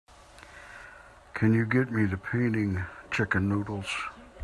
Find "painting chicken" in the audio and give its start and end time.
2.17-3.47